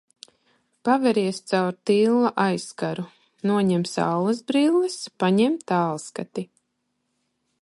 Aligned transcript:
Paveries 0.87 1.41
caur 1.51 1.75
tilla 1.89 2.31
aizkaru, 2.45 3.07
noņem 3.51 3.87
saulesbrilles, 3.95 4.99
paņem 5.25 5.63
tālskati. 5.75 6.51